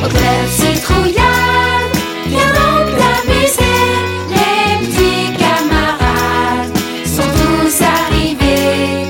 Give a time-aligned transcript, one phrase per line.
[0.00, 3.78] Au club citrouillade, viens donc t'amuser.
[4.30, 9.08] Les petits camarades sont tous arrivés.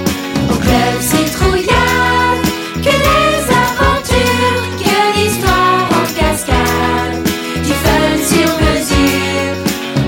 [0.51, 2.43] Au club citrouillade,
[2.77, 3.37] que des
[3.67, 7.23] aventures, que l'histoire en cascade.
[7.63, 9.57] Du fun sur mesure.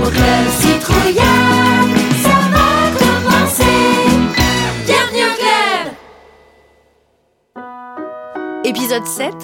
[0.02, 1.94] Au club citrouillade,
[2.24, 3.80] ça va commencer.
[4.86, 5.84] Bienvenue au club!
[8.64, 9.34] Épisode 7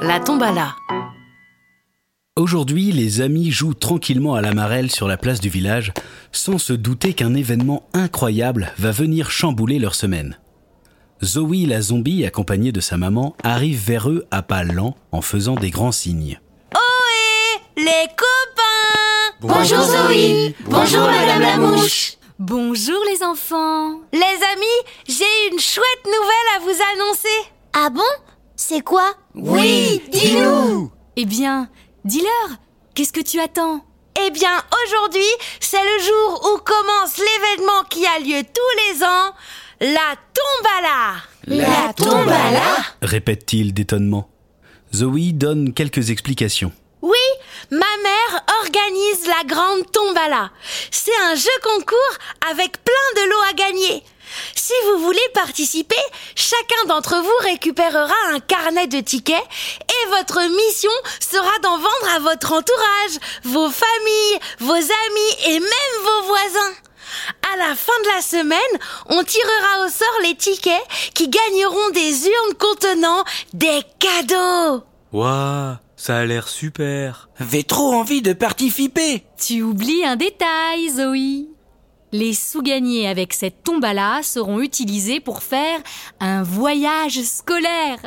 [0.00, 0.76] La tombala.
[2.36, 5.92] Aujourd'hui, les amis jouent tranquillement à la marelle sur la place du village,
[6.32, 10.38] sans se douter qu'un événement incroyable va venir chambouler leur semaine.
[11.22, 15.54] Zoe la zombie, accompagnée de sa maman, arrive vers eux à pas lents en faisant
[15.56, 16.40] des grands signes.
[17.76, 25.60] Les copains Bonjour Zoé Bonjour Madame la Mouche Bonjour les enfants Les amis, j'ai une
[25.60, 28.02] chouette nouvelle à vous annoncer Ah bon?
[28.60, 31.68] C'est quoi Oui, dis-nous Eh bien,
[32.04, 32.58] dis-leur
[32.92, 33.84] Qu'est-ce que tu attends?
[34.20, 34.50] Eh bien,
[34.84, 39.32] aujourd'hui, c'est le jour où commence l'événement qui a lieu tous les ans,
[39.80, 41.14] la Tombala
[41.46, 44.28] La tombala Répète-t-il d'étonnement.
[44.92, 46.72] Zoe donne quelques explications.
[47.00, 47.16] Oui,
[47.70, 50.50] ma mère organise la grande Tombala.
[50.90, 52.18] C'est un jeu concours
[52.50, 54.02] avec plein de lots à gagner.
[54.54, 55.96] Si vous voulez participer,
[56.34, 59.36] chacun d'entre vous récupérera un carnet de tickets
[59.82, 60.90] et votre mission
[61.20, 66.74] sera d'en vendre à votre entourage, vos familles, vos amis et même vos voisins.
[67.52, 68.58] À la fin de la semaine,
[69.08, 74.84] on tirera au sort les tickets qui gagneront des urnes contenant des cadeaux.
[75.12, 77.28] Waouh, ça a l'air super.
[77.50, 79.24] J'ai trop envie de participer.
[79.38, 81.48] Tu oublies un détail, Zoé
[82.12, 85.80] les sous gagnés avec cette tombala seront utilisés pour faire
[86.20, 87.98] un voyage scolaire.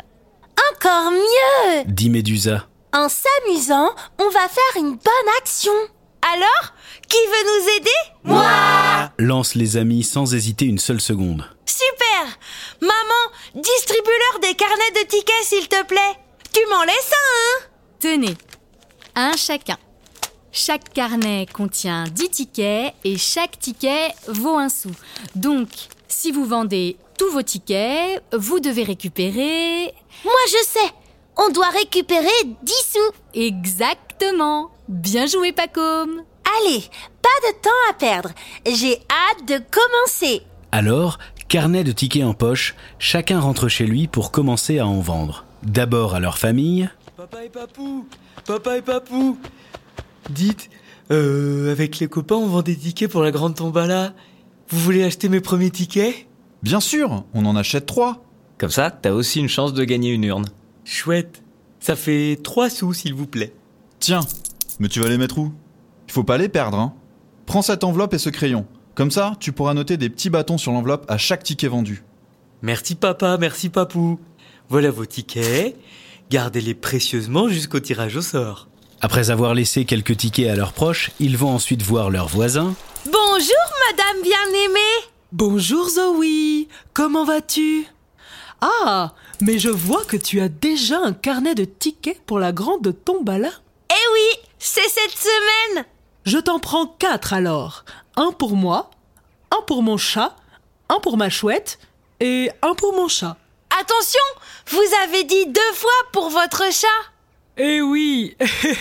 [0.73, 2.67] Encore mieux Dit Médusa.
[2.93, 5.71] En s'amusant, on va faire une bonne action.
[6.33, 6.73] Alors,
[7.07, 7.89] qui veut nous aider?
[8.23, 11.49] Moi Lance les amis sans hésiter une seule seconde.
[11.65, 12.37] Super
[12.81, 16.17] Maman, distribue-leur des carnets de tickets s'il te plaît.
[16.53, 17.67] Tu m'en laisses un, hein?
[17.99, 18.37] Tenez,
[19.15, 19.77] un chacun.
[20.51, 24.91] Chaque carnet contient 10 tickets et chaque ticket vaut un sou.
[25.35, 25.69] Donc,
[26.09, 29.93] si vous vendez tous vos tickets, vous devez récupérer...
[30.25, 30.93] Moi je sais,
[31.37, 32.27] on doit récupérer
[32.63, 33.39] 10 sous.
[33.39, 36.23] Exactement Bien joué, Pacôme
[36.59, 36.83] Allez,
[37.21, 38.31] pas de temps à perdre.
[38.65, 40.41] J'ai hâte de commencer.
[40.73, 41.17] Alors,
[41.47, 45.45] carnet de tickets en poche, chacun rentre chez lui pour commencer à en vendre.
[45.63, 48.07] D'abord à leur famille, Papa et papou,
[48.45, 49.37] papa et papou.
[50.31, 50.69] Dites,
[51.11, 54.13] euh, avec les copains, on vend des tickets pour la grande tombala.
[54.69, 56.27] Vous voulez acheter mes premiers tickets?
[56.63, 58.23] Bien sûr, on en achète trois.
[58.57, 60.45] Comme ça, t'as aussi une chance de gagner une urne.
[60.85, 61.43] Chouette.
[61.79, 63.53] Ça fait trois sous, s'il vous plaît.
[63.99, 64.21] Tiens,
[64.79, 65.51] mais tu vas les mettre où?
[66.07, 66.93] Il faut pas les perdre, hein.
[67.45, 68.65] Prends cette enveloppe et ce crayon.
[68.95, 72.03] Comme ça, tu pourras noter des petits bâtons sur l'enveloppe à chaque ticket vendu.
[72.61, 74.19] Merci papa, merci papou.
[74.69, 75.75] Voilà vos tickets.
[76.29, 78.69] Gardez-les précieusement jusqu'au tirage au sort.
[79.01, 82.75] Après avoir laissé quelques tickets à leurs proches, ils vont ensuite voir leurs voisins.
[83.05, 87.87] Bonjour, madame bien-aimée Bonjour Zoé, comment vas-tu?
[88.59, 92.93] Ah, mais je vois que tu as déjà un carnet de tickets pour la grande
[93.03, 93.49] tombala.
[93.89, 95.85] Eh oui, c'est cette semaine
[96.25, 97.85] Je t'en prends quatre alors.
[98.17, 98.91] Un pour moi,
[99.51, 100.35] un pour mon chat,
[100.89, 101.79] un pour ma chouette
[102.19, 103.37] et un pour mon chat.
[103.79, 104.19] Attention,
[104.67, 106.87] vous avez dit deux fois pour votre chat
[107.63, 108.35] Eh oui,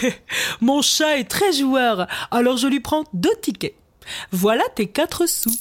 [0.63, 3.75] mon chat est très joueur, alors je lui prends deux tickets.
[4.33, 5.53] Voilà tes quatre sous.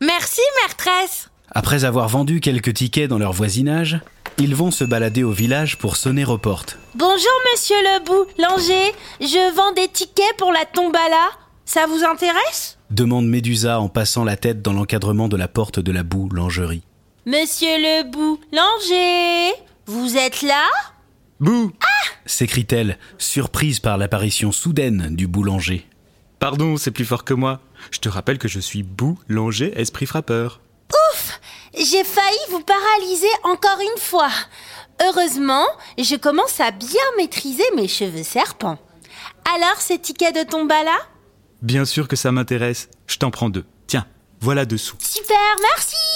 [0.00, 4.00] Merci, maîtresse Après avoir vendu quelques tickets dans leur voisinage,
[4.38, 6.78] ils vont se balader au village pour sonner aux portes.
[6.94, 11.28] Bonjour monsieur le boulanger, je vends des tickets pour la tombala.
[11.66, 12.78] Ça vous intéresse?
[12.90, 16.82] Demande Médusa en passant la tête dans l'encadrement de la porte de la boulangerie.
[17.26, 20.64] Monsieur le boulanger, vous êtes là?
[21.44, 21.72] Bouh
[22.24, 25.86] S'écrie-t-elle, surprise par l'apparition soudaine du boulanger.
[26.38, 27.60] Pardon, c'est plus fort que moi.
[27.90, 30.62] Je te rappelle que je suis boulanger esprit frappeur.
[31.76, 34.30] J'ai failli vous paralyser encore une fois.
[35.02, 35.66] Heureusement,
[35.98, 38.78] je commence à bien maîtriser mes cheveux serpents.
[39.54, 40.96] Alors, ces tickets de tombala
[41.60, 42.88] Bien sûr que ça m'intéresse.
[43.06, 43.66] Je t'en prends deux.
[43.86, 44.06] Tiens,
[44.40, 44.96] voilà dessous.
[44.98, 46.13] Super, merci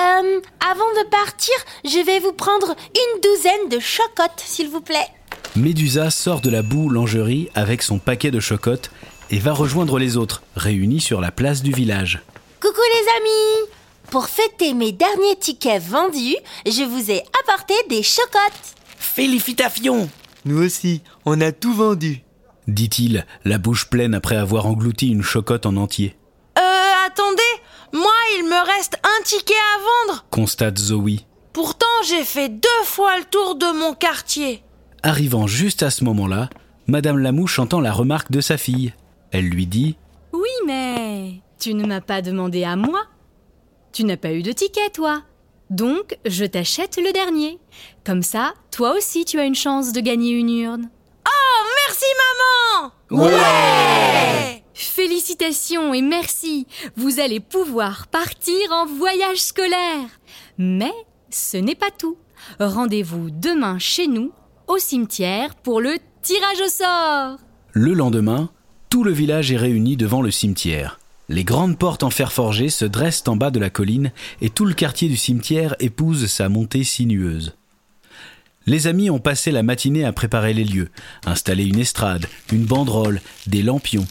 [0.00, 1.54] Euh, avant de partir,
[1.84, 5.08] je vais vous prendre une douzaine de chocottes, s'il vous plaît.
[5.56, 8.90] Médusa sort de la boulangerie avec son paquet de chocottes
[9.30, 12.22] et va rejoindre les autres, réunis sur la place du village.
[12.60, 13.70] Coucou les amis
[14.10, 16.36] Pour fêter mes derniers tickets vendus,
[16.66, 18.74] je vous ai apporté des chocottes.
[18.96, 20.08] Félicitations
[20.44, 22.22] Nous aussi, on a tout vendu.
[22.68, 26.16] dit-il, la bouche pleine après avoir englouti une chocotte en entier.
[26.58, 26.62] Euh,
[27.06, 27.42] attendez,
[27.92, 29.78] moi il me reste un ticket à
[30.12, 30.24] vendre.
[30.30, 31.20] Constate Zoe.
[31.52, 34.62] Pourtant j'ai fait deux fois le tour de mon quartier.
[35.02, 36.48] Arrivant juste à ce moment-là,
[36.86, 38.92] Madame Lamouche entend la remarque de sa fille.
[39.32, 39.96] Elle lui dit
[40.32, 43.02] Oui, mais tu ne m'as pas demandé à moi.
[43.92, 45.22] Tu n'as pas eu de ticket, toi.
[45.70, 47.58] Donc, je t'achète le dernier.
[48.04, 50.90] Comme ça, toi aussi, tu as une chance de gagner une urne.
[51.26, 52.04] Oh, merci
[53.10, 56.66] maman Ouais Félicitations et merci.
[56.96, 60.08] Vous allez pouvoir partir en voyage scolaire.
[60.56, 60.92] Mais
[61.28, 62.16] ce n'est pas tout.
[62.58, 64.32] Rendez-vous demain chez nous,
[64.68, 67.38] au cimetière, pour le tirage au sort.
[67.72, 68.50] Le lendemain,
[68.88, 70.98] tout le village est réuni devant le cimetière.
[71.28, 74.64] Les grandes portes en fer forgé se dressent en bas de la colline et tout
[74.64, 77.54] le quartier du cimetière épouse sa montée sinueuse.
[78.66, 80.90] Les amis ont passé la matinée à préparer les lieux,
[81.26, 84.06] installer une estrade, une banderole, des lampions.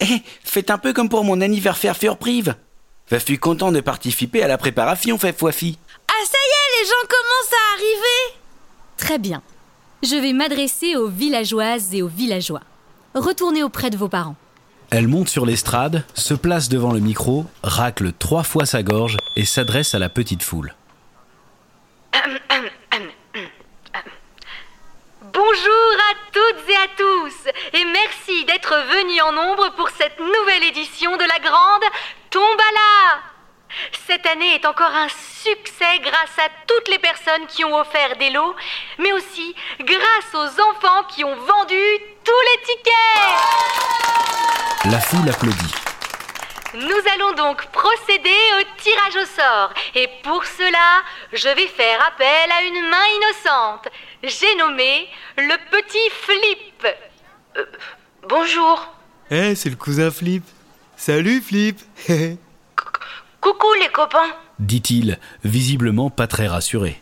[0.00, 2.54] Eh, faites un peu comme pour mon anniversaire surprise.
[3.10, 5.78] Je suis content de participer à la préparation, fait fois-fi.
[6.08, 8.40] Ah ça y est, les gens commencent à arriver
[8.96, 9.42] Très bien.
[10.02, 12.62] Je vais m'adresser aux villageoises et aux villageois.
[13.14, 14.36] Retournez auprès de vos parents.
[14.90, 19.44] Elle monte sur l'estrade, se place devant le micro, racle trois fois sa gorge et
[19.44, 20.74] s'adresse à la petite foule.
[25.32, 28.19] Bonjour à toutes et à tous et merci
[28.50, 31.84] d'être venus en nombre pour cette nouvelle édition de la grande
[32.30, 33.22] Tombala.
[34.08, 38.30] Cette année est encore un succès grâce à toutes les personnes qui ont offert des
[38.30, 38.56] lots,
[38.98, 41.80] mais aussi grâce aux enfants qui ont vendu
[42.24, 43.30] tous les tickets.
[44.90, 45.74] La foule applaudit.
[46.74, 49.72] Nous allons donc procéder au tirage au sort.
[49.94, 53.88] Et pour cela, je vais faire appel à une main innocente.
[54.24, 56.86] J'ai nommé le petit Flip.
[57.56, 57.64] Euh,
[58.28, 58.92] bonjour.
[59.30, 60.44] Eh, c'est le cousin Flip.
[60.96, 61.78] Salut Flip
[63.40, 64.34] Coucou les copains.
[64.58, 67.00] dit-il, visiblement pas très rassuré.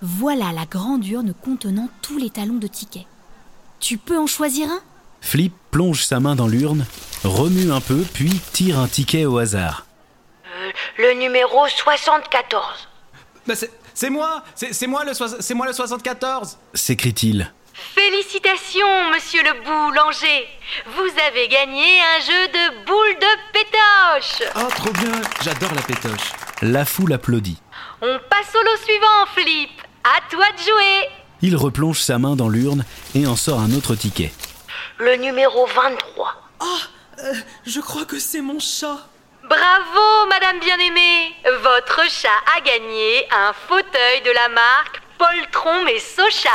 [0.00, 3.06] Voilà la grande urne contenant tous les talons de tickets.
[3.80, 4.80] Tu peux en choisir un?
[5.20, 6.86] Flip plonge sa main dans l'urne,
[7.24, 9.86] remue un peu, puis tire un ticket au hasard.
[10.46, 12.88] Euh, le numéro 74.
[13.46, 13.54] Bah
[13.94, 17.52] c'est, moi c'est, moi, le moi le 74 S'écrie-t-il.
[17.92, 20.48] Félicitations, monsieur le boulanger.
[20.86, 24.48] Vous avez gagné un jeu de boules de pétoche.
[24.56, 26.32] Oh, trop bien J'adore la pétoche.
[26.62, 27.60] La foule applaudit.
[28.00, 29.70] On passe au lot suivant, Flip.
[30.02, 31.08] À toi de jouer.
[31.42, 32.84] Il replonge sa main dans l'urne
[33.14, 34.32] et en sort un autre ticket.
[34.98, 36.32] Le numéro 23.
[37.66, 38.98] Je crois que c'est mon chat.
[39.48, 41.34] Bravo, madame bien-aimée.
[41.62, 46.50] Votre chat a gagné un fauteuil de la marque Poltron et Socha.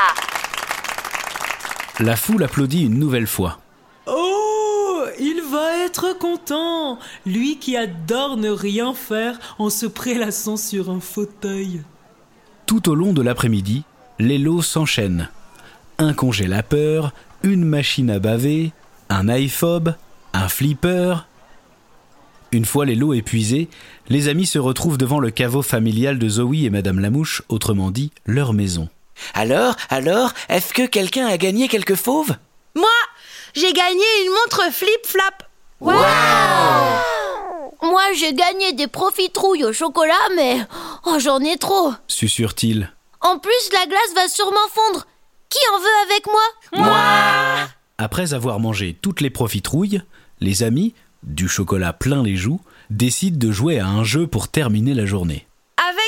[1.99, 3.59] La foule applaudit une nouvelle fois.
[4.07, 6.97] Oh, il va être content.
[7.25, 11.81] Lui qui adore ne rien faire en se prélassant sur un fauteuil.
[12.65, 13.83] Tout au long de l'après-midi,
[14.17, 15.29] les lots s'enchaînent.
[15.97, 17.13] Un congélateur,
[17.43, 18.71] une machine à baver,
[19.09, 19.93] un iPhobe,
[20.31, 21.25] un flipper.
[22.53, 23.67] Une fois les lots épuisés,
[24.07, 28.11] les amis se retrouvent devant le caveau familial de Zoé et Madame Lamouche, autrement dit
[28.25, 28.87] leur maison.
[29.33, 32.35] Alors, alors, est-ce que quelqu'un a gagné quelques fauves
[32.75, 32.87] Moi,
[33.53, 35.43] j'ai gagné une montre flip-flap.
[37.81, 40.57] Moi, j'ai gagné des profiterouilles au chocolat, mais
[41.05, 41.93] oh, j'en ai trop.
[42.07, 42.91] Susurre-t-il.
[43.21, 45.07] En plus, la glace va sûrement fondre.
[45.49, 46.41] Qui en veut avec moi?
[47.97, 50.01] Après avoir mangé toutes les profiterouilles,
[50.39, 54.93] les amis, du chocolat plein les joues, décident de jouer à un jeu pour terminer
[54.93, 55.47] la journée.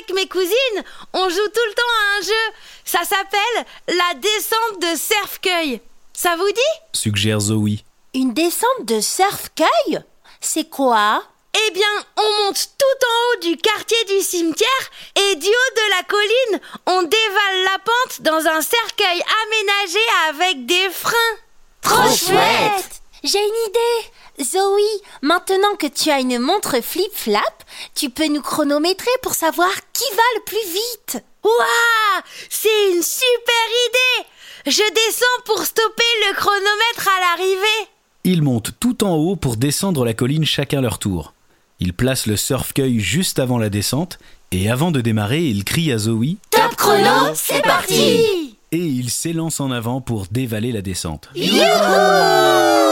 [0.01, 2.53] Avec mes cousines, on joue tout le temps à un jeu.
[2.85, 5.81] Ça s'appelle la descente de cerfcueil.
[6.13, 6.81] Ça vous dit?
[6.93, 7.83] Suggère Zoé.
[8.15, 10.01] Une descente de cerfcueil
[10.39, 11.23] C'est quoi?
[11.67, 15.89] Eh bien, on monte tout en haut du quartier du cimetière et du haut de
[15.97, 21.37] la colline, on dévale la pente dans un cercueil aménagé avec des freins.
[21.81, 24.11] Trop chouette J'ai une idée
[24.43, 27.63] Zoé, maintenant que tu as une montre flip-flap,
[27.95, 31.23] tu peux nous chronométrer pour savoir qui va le plus vite.
[31.43, 34.27] Waouh C'est une super idée
[34.67, 37.89] Je descends pour stopper le chronomètre à l'arrivée.
[38.23, 41.33] Ils montent tout en haut pour descendre la colline chacun leur tour.
[41.79, 44.19] Ils placent le surf-cueil juste avant la descente
[44.51, 49.59] et avant de démarrer, ils crient à Zoé Top chrono, c'est parti et ils s'élancent
[49.59, 51.29] en avant pour dévaler la descente.
[51.35, 52.90] Surf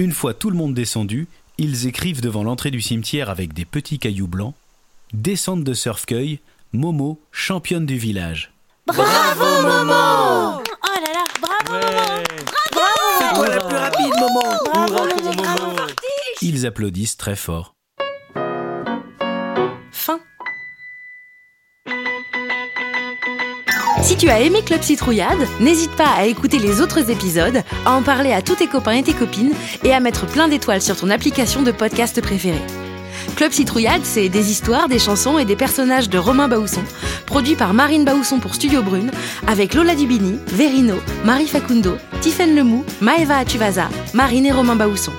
[0.00, 1.28] Une fois tout le monde descendu,
[1.58, 4.54] ils écrivent devant l'entrée du cimetière avec des petits cailloux blancs
[5.12, 6.40] Descente de Surfcueil,
[6.72, 8.50] Momo, championne du village.
[8.86, 12.24] Bravo, Momo Oh là là, bravo maman
[13.18, 14.40] C'est toi la plus rapide, Momo
[14.72, 15.76] Bravo, Momo
[16.40, 17.74] Ils applaudissent très fort.
[24.02, 28.02] Si tu as aimé Club Citrouillade, n'hésite pas à écouter les autres épisodes, à en
[28.02, 29.52] parler à tous tes copains et tes copines
[29.84, 32.62] et à mettre plein d'étoiles sur ton application de podcast préférée.
[33.36, 36.82] Club Citrouillade, c'est des histoires, des chansons et des personnages de Romain Baousson,
[37.26, 39.10] produit par Marine Baousson pour Studio Brune,
[39.46, 45.12] avec Lola Dubini, Verino, Marie Facundo, Tiffaine Lemou, Maeva Atuvasa, Marine et Romain Baousson.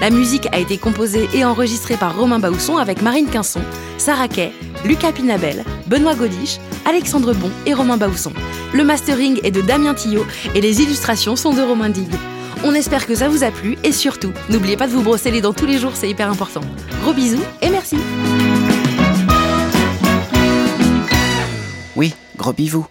[0.00, 3.62] La musique a été composée et enregistrée par Romain Baousson avec Marine Quinson,
[3.98, 4.52] Sarah Kay,
[4.84, 8.32] Lucas Pinabel, Benoît Godiche, Alexandre Bon et Romain Baousson.
[8.74, 12.14] Le mastering est de Damien Tillot et les illustrations sont de Romain Digue.
[12.64, 15.40] On espère que ça vous a plu et surtout, n'oubliez pas de vous brosser les
[15.40, 16.60] dents tous les jours, c'est hyper important.
[17.02, 17.96] Gros bisous et merci.
[21.96, 22.86] Oui, gros bivou.